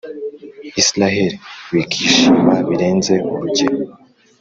Israheli, 0.81 1.35
wikwishima 1.71 2.53
birenze 2.67 3.13
urugero, 3.33 3.77